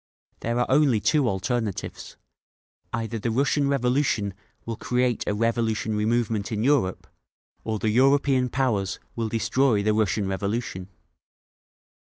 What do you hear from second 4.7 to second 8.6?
create a revolutionary movement in Europe, or the European